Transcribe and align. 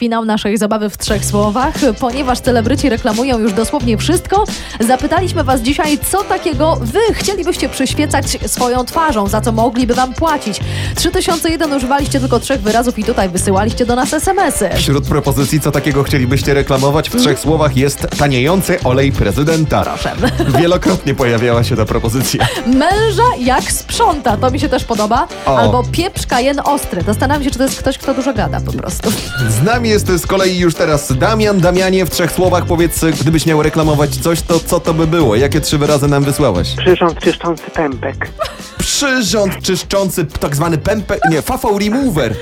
Finał 0.00 0.24
naszej 0.24 0.58
zabawy 0.58 0.90
w 0.90 0.98
trzech 0.98 1.24
słowach. 1.24 1.74
Ponieważ 2.00 2.40
celebryci 2.40 2.88
reklamują 2.88 3.38
już 3.38 3.52
dosłownie 3.52 3.98
wszystko, 3.98 4.44
zapytaliśmy 4.80 5.44
Was 5.44 5.60
dzisiaj, 5.60 5.98
co 5.98 6.24
takiego 6.24 6.78
Wy 6.80 7.00
chcielibyście 7.12 7.68
przyświecać 7.68 8.24
swoją 8.46 8.84
twarzą, 8.84 9.28
za 9.28 9.40
co 9.40 9.52
mogliby 9.52 9.94
Wam 9.94 10.14
płacić. 10.14 10.60
3001 10.96 11.72
używaliście 11.72 12.20
tylko 12.20 12.40
trzech 12.40 12.60
wyrazów 12.60 12.98
i 12.98 13.04
tutaj 13.04 13.28
wysyłaliście 13.28 13.86
do 13.86 13.96
nas 13.96 14.12
SMS-y. 14.14 14.70
Wśród 14.76 15.08
propozycji, 15.08 15.60
co 15.60 15.70
takiego 15.70 16.02
chcielibyście 16.02 16.54
reklamować, 16.54 17.10
w 17.10 17.16
trzech 17.16 17.38
słowach 17.38 17.76
jest 17.76 18.06
taniejący 18.18 18.82
olej 18.84 19.12
prezydenta. 19.12 19.82
Proszę. 19.82 20.12
Wielokrotnie 20.60 21.14
pojawiała 21.14 21.64
się 21.64 21.76
ta 21.76 21.84
propozycja. 21.84 22.46
Męża 22.66 23.22
jak 23.38 23.72
sprząta, 23.72 24.36
to 24.36 24.50
mi 24.50 24.60
się 24.60 24.68
też 24.68 24.84
podoba. 24.84 25.28
O. 25.46 25.58
Albo 25.58 25.82
pieprz 25.92 26.26
kajen 26.26 26.60
ostry. 26.64 27.02
Zastanawiam 27.02 27.44
się, 27.44 27.50
czy 27.50 27.58
to 27.58 27.64
jest 27.64 27.78
ktoś, 27.78 27.98
kto 27.98 28.14
dużo 28.14 28.34
gada 28.34 28.60
po 28.60 28.72
prostu. 28.72 29.10
Z 29.48 29.62
nami 29.62 29.83
jest 29.84 30.06
z 30.12 30.26
kolei 30.26 30.58
już 30.58 30.74
teraz 30.74 31.18
Damian. 31.18 31.60
Damianie, 31.60 32.06
w 32.06 32.10
trzech 32.10 32.32
słowach 32.32 32.66
powiedz, 32.66 33.04
gdybyś 33.20 33.46
miał 33.46 33.62
reklamować 33.62 34.16
coś, 34.16 34.42
to 34.42 34.60
co 34.60 34.80
to 34.80 34.94
by 34.94 35.06
było? 35.06 35.36
Jakie 35.36 35.60
trzy 35.60 35.78
wyrazy 35.78 36.08
nam 36.08 36.24
wysłałeś? 36.24 36.74
Przyrząd 36.76 37.18
czyszczący 37.18 37.70
pępek. 37.70 38.30
Przyrząd 38.84 39.62
czyszczący, 39.62 40.24
tak 40.40 40.56
zwany 40.56 40.78
pępek, 40.78 41.20
nie, 41.30 41.42
fafał 41.42 41.78
remover. 41.78 42.34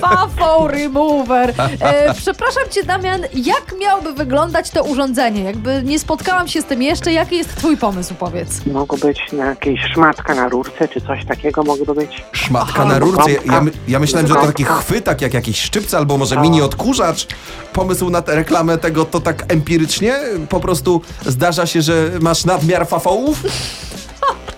Fafo 0.00 0.68
remover. 0.68 1.54
E, 1.80 2.14
przepraszam 2.14 2.62
cię, 2.70 2.82
Damian, 2.84 3.20
jak 3.34 3.74
miałoby 3.80 4.12
wyglądać 4.12 4.70
to 4.70 4.82
urządzenie? 4.84 5.42
Jakby 5.44 5.82
nie 5.84 5.98
spotkałam 5.98 6.48
się 6.48 6.62
z 6.62 6.64
tym 6.64 6.82
jeszcze. 6.82 7.12
Jaki 7.12 7.36
jest 7.36 7.56
twój 7.56 7.76
pomysł, 7.76 8.14
powiedz? 8.18 8.66
Mogło 8.66 8.98
być 8.98 9.20
na 9.32 9.44
jakieś 9.44 9.80
szmatka 9.92 10.34
na 10.34 10.48
rurce, 10.48 10.88
czy 10.88 11.00
coś 11.00 11.24
takiego 11.24 11.62
mogło 11.62 11.94
być. 11.94 12.24
Szmatka 12.32 12.72
Aha, 12.82 12.84
na 12.84 12.98
rurce. 12.98 13.30
Ja, 13.30 13.52
ja, 13.52 13.60
my- 13.60 13.70
ja 13.88 13.98
myślałem, 13.98 14.28
że 14.28 14.34
to 14.34 14.46
taki 14.46 14.64
chwytak, 14.64 15.22
jak 15.22 15.34
jakiś 15.34 15.60
szczypce, 15.60 15.96
albo 15.98 16.18
może 16.18 16.36
mini 16.40 16.62
odkurzacz. 16.62 17.26
Pomysł 17.72 18.10
na 18.10 18.22
tę 18.22 18.34
reklamę 18.34 18.78
tego 18.78 19.04
to 19.04 19.20
tak 19.20 19.44
empirycznie? 19.52 20.14
Po 20.48 20.60
prostu 20.60 21.00
zdarza 21.26 21.66
się, 21.66 21.82
że 21.82 22.10
masz 22.20 22.44
nadmiar 22.44 22.86
fafołów? 22.88 23.42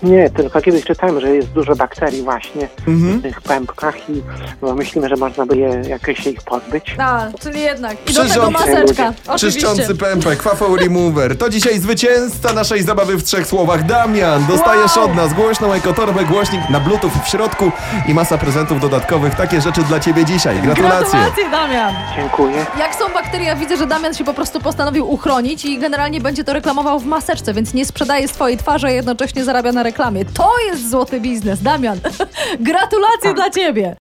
Nie, 0.02 0.30
tylko 0.30 0.60
kiedyś 0.60 0.84
czytałem, 0.84 1.20
że 1.20 1.28
jest 1.36 1.48
dużo 1.48 1.76
bakterii 1.76 2.22
właśnie 2.22 2.68
Mhm. 2.88 3.18
w 3.18 3.22
tych 3.22 3.40
pępkach 3.40 4.10
i 4.10 4.22
no, 4.62 4.74
myślimy, 4.74 5.08
że 5.08 5.16
można 5.16 5.46
by 5.46 5.56
je 5.56 5.82
jakoś 5.88 6.18
się 6.18 6.30
ich 6.30 6.42
pozbyć. 6.42 6.94
A, 6.98 7.26
czyli 7.40 7.60
jednak. 7.60 7.96
I 8.10 8.14
do 8.14 8.24
tego 8.24 8.34
Przyrząd- 8.34 8.52
maseczka. 8.52 9.12
Oczywiście. 9.28 9.60
Czyszczący 9.60 9.94
pępek, 9.94 10.42
fafał 10.42 10.76
remover. 10.76 11.38
To 11.38 11.48
dzisiaj 11.50 11.78
zwycięzca 11.78 12.52
naszej 12.52 12.82
zabawy 12.82 13.16
w 13.16 13.22
trzech 13.24 13.46
słowach. 13.46 13.86
Damian, 13.86 14.46
dostajesz 14.46 14.96
Wow. 14.96 15.04
od 15.04 15.14
nas 15.14 15.32
głośną 15.34 15.72
ekotorbę, 15.72 16.24
głośnik 16.24 16.60
na 16.70 16.80
bluetooth 16.80 17.10
w 17.24 17.28
środku 17.28 17.70
i 18.08 18.14
masa 18.14 18.38
prezentów 18.38 18.80
dodatkowych. 18.80 19.34
Takie 19.34 19.60
rzeczy 19.60 19.82
dla 19.82 20.00
ciebie 20.00 20.24
dzisiaj. 20.24 20.56
Gratulacje. 20.62 21.10
Gratulacje, 21.10 21.50
Damian. 21.50 21.94
Dziękuję. 22.16 22.66
Jak 22.78 22.94
są 22.94 23.04
bakterie, 23.14 23.46
ja 23.46 23.56
widzę, 23.56 23.76
że 23.76 23.86
Damian 23.86 24.14
się 24.14 24.24
po 24.24 24.34
prostu 24.34 24.60
postanowił 24.60 25.10
uchronić 25.12 25.64
i 25.64 25.78
generalnie 25.78 26.20
będzie 26.20 26.44
to 26.44 26.52
reklamował 26.52 26.98
w 27.00 27.06
maseczce, 27.06 27.54
więc 27.54 27.74
nie 27.74 27.86
sprzedaje 27.86 28.28
swojej 28.28 28.56
twarzy, 28.58 28.86
a 28.86 28.90
jednocześnie 28.90 29.44
zarabia 29.44 29.72
na 29.72 29.82
reklamie. 29.86 30.24
To 30.24 30.50
jest 30.66 30.90
złoty 30.90 31.20
biznes, 31.20 31.62
Damian. 31.62 31.98
Gratulacje 32.60 33.34
dla 33.34 33.50
ciebie. 33.50 33.96